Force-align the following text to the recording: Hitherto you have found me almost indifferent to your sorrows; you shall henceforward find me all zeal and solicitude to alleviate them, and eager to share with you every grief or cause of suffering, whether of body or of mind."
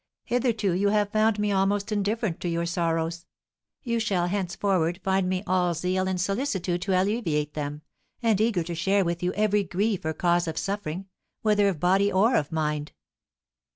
Hitherto 0.25 0.71
you 0.73 0.87
have 0.89 1.11
found 1.11 1.37
me 1.37 1.51
almost 1.51 1.91
indifferent 1.91 2.39
to 2.39 2.49
your 2.49 2.65
sorrows; 2.65 3.27
you 3.83 3.99
shall 3.99 4.25
henceforward 4.25 4.99
find 5.03 5.29
me 5.29 5.43
all 5.45 5.75
zeal 5.75 6.07
and 6.07 6.19
solicitude 6.19 6.81
to 6.81 6.99
alleviate 6.99 7.53
them, 7.53 7.83
and 8.23 8.41
eager 8.41 8.63
to 8.63 8.73
share 8.73 9.05
with 9.05 9.21
you 9.21 9.31
every 9.33 9.63
grief 9.63 10.03
or 10.03 10.13
cause 10.13 10.47
of 10.47 10.57
suffering, 10.57 11.05
whether 11.43 11.67
of 11.67 11.79
body 11.79 12.11
or 12.11 12.33
of 12.35 12.51
mind." 12.51 12.93